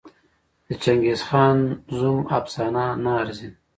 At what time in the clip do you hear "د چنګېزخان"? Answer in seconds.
0.67-1.57